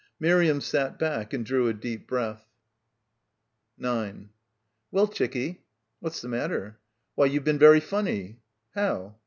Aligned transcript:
Miriam 0.19 0.61
sat 0.61 0.97
back 0.97 1.31
and 1.31 1.45
drew 1.45 1.67
a 1.67 1.75
deep 1.75 2.07
breath. 2.07 2.49
9 3.77 4.31
"Well, 4.89 5.07
chickie?" 5.07 5.63
"What's 5.99 6.21
the 6.21 6.27
matter?" 6.27 6.79
"Why, 7.13 7.25
you've 7.27 7.43
been 7.43 7.59
very 7.59 7.79
funny!" 7.81 8.39
"How?" 8.73 9.17